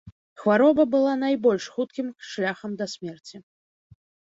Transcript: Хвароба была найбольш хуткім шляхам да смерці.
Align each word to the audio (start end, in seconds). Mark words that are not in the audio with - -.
Хвароба 0.43 0.85
была 0.95 1.11
найбольш 1.25 1.67
хуткім 1.77 2.09
шляхам 2.31 2.71
да 2.83 2.91
смерці. 2.97 3.37